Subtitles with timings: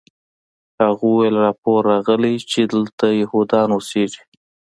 [0.81, 4.21] هغه وویل راپور راغلی چې دلته یهودان اوسیږي